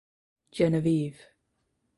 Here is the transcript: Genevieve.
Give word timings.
Genevieve. 0.51 1.29